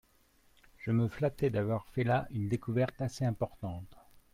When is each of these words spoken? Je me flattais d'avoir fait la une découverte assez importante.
Je 0.79 0.89
me 0.89 1.07
flattais 1.07 1.51
d'avoir 1.51 1.85
fait 1.89 2.03
la 2.03 2.25
une 2.31 2.49
découverte 2.49 2.99
assez 3.03 3.23
importante. 3.23 3.95